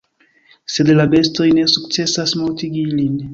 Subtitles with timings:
[0.75, 3.23] Sed la bestoj ne sukcesas mortigi ilin.